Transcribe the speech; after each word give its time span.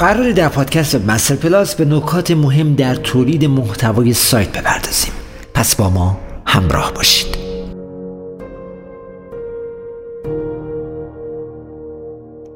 قرار 0.00 0.32
در 0.32 0.48
پادکست 0.48 0.94
مستر 0.94 1.34
پلاس 1.34 1.74
به 1.74 1.84
نکات 1.84 2.30
مهم 2.30 2.74
در 2.74 2.94
تولید 2.94 3.44
محتوای 3.44 4.12
سایت 4.12 4.58
بپردازیم. 4.58 5.12
پس 5.54 5.76
با 5.76 5.90
ما 5.90 6.18
همراه 6.46 6.92
باشید. 6.94 7.26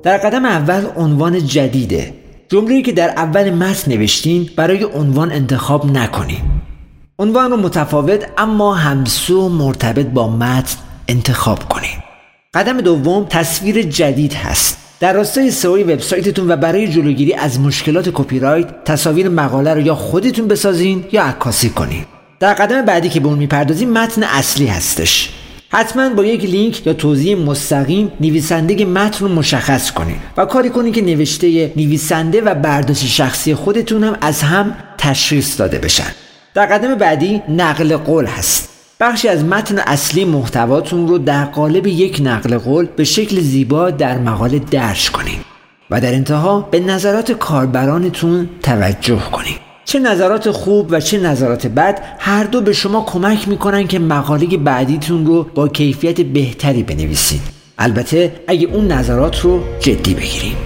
در 0.03 0.17
قدم 0.17 0.45
اول 0.45 0.87
عنوان 0.97 1.47
جدیده 1.47 2.15
جمله‌ای 2.49 2.83
که 2.83 2.93
در 2.93 3.09
اول 3.09 3.51
متن 3.51 3.93
نوشتین 3.93 4.51
برای 4.57 4.85
عنوان 4.85 5.33
انتخاب 5.33 5.91
نکنید 5.91 6.43
عنوان 7.19 7.51
رو 7.51 7.57
متفاوت 7.57 8.27
اما 8.39 8.75
همسو 8.75 9.49
مرتبط 9.49 10.07
با 10.07 10.29
متن 10.29 10.77
انتخاب 11.09 11.69
کنید 11.69 12.05
قدم 12.55 12.81
دوم 12.81 13.27
تصویر 13.29 13.83
جدید 13.83 14.35
هست. 14.35 14.84
در 15.01 15.13
راستای 15.13 15.51
سئو 15.51 15.79
وبسایتتون 15.79 16.51
و 16.51 16.57
برای 16.57 16.89
جلوگیری 16.89 17.35
از 17.35 17.61
مشکلات 17.61 18.09
کپی 18.09 18.39
رایت 18.39 18.85
تصاویر 18.85 19.29
مقاله 19.29 19.75
رو 19.75 19.81
یا 19.81 19.95
خودتون 19.95 20.49
بسازین 20.49 21.05
یا 21.13 21.23
عکاسی 21.23 21.71
کنین. 21.71 22.05
در 22.41 22.55
قدم 22.55 22.83
بعدی 22.85 23.09
که 23.09 23.21
به 23.21 23.29
اون 23.29 23.39
می‌پردازیم 23.39 23.91
متن 23.91 24.23
اصلی 24.23 24.67
هستش. 24.67 25.31
حتما 25.69 26.09
با 26.09 26.25
یک 26.25 26.45
لینک 26.45 26.87
یا 26.87 26.93
توضیح 26.93 27.37
مستقیم 27.37 28.13
نویسنده 28.21 28.85
متن 28.85 29.25
رو 29.25 29.35
مشخص 29.35 29.91
کنید 29.91 30.17
و 30.37 30.45
کاری 30.45 30.71
کنید 30.71 30.95
که 30.95 31.03
نوشته 31.03 31.73
نویسنده 31.77 32.41
و 32.41 32.55
برداشت 32.55 33.07
شخصی 33.07 33.55
خودتون 33.55 34.05
هم 34.05 34.17
از 34.21 34.43
هم 34.43 34.77
تشخیص 34.99 35.61
داده 35.61 35.79
بشن. 35.79 36.13
در 36.55 36.67
قدم 36.67 36.95
بعدی 36.95 37.43
نقل 37.49 37.97
قول 37.97 38.27
هست. 38.27 38.74
بخشی 39.05 39.29
از 39.29 39.45
متن 39.45 39.79
اصلی 39.79 40.25
محتواتون 40.25 41.09
رو 41.09 41.19
در 41.19 41.45
قالب 41.45 41.87
یک 41.87 42.21
نقل 42.25 42.59
قول 42.59 42.87
به 42.97 43.05
شکل 43.05 43.41
زیبا 43.41 43.91
در 43.91 44.19
مقاله 44.19 44.59
درج 44.59 45.11
کنید 45.11 45.39
و 45.91 46.01
در 46.01 46.15
انتها 46.15 46.61
به 46.61 46.81
نظرات 46.81 47.33
کاربرانتون 47.33 48.49
توجه 48.63 49.23
کنید 49.33 49.57
چه 49.85 49.99
نظرات 49.99 50.51
خوب 50.51 50.87
و 50.91 51.01
چه 51.01 51.19
نظرات 51.19 51.67
بد 51.67 52.01
هر 52.19 52.45
دو 52.45 52.61
به 52.61 52.73
شما 52.73 53.05
کمک 53.05 53.49
می‌کنن 53.49 53.87
که 53.87 53.99
مقاله 53.99 54.47
بعدیتون 54.57 55.27
رو 55.27 55.43
با 55.43 55.69
کیفیت 55.69 56.21
بهتری 56.21 56.83
بنویسید 56.83 57.43
البته 57.79 58.33
اگه 58.47 58.67
اون 58.67 58.87
نظرات 58.87 59.41
رو 59.41 59.61
جدی 59.81 60.15
بگیریم 60.15 60.57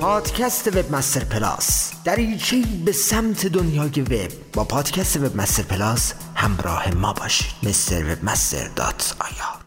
پادکست 0.00 0.68
Webmaster 0.76 1.24
Plus. 1.24 1.92
دریچه 2.04 2.62
به 2.84 2.92
سمت 2.92 3.46
دنیای 3.46 4.00
وب. 4.00 4.30
با 4.52 4.64
پادکست 4.64 5.16
Webmaster 5.16 5.62
Plus 5.62 6.12
همراه 6.34 6.94
ما 6.94 7.12
باشید. 7.12 7.52
مستر 7.62 8.12
Webmaster 8.12 8.68
dot 8.68 9.16
IR. 9.20 9.59